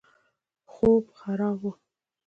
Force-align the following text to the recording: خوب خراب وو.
خوب 0.71 1.03
خراب 1.19 1.57
وو. 1.65 1.71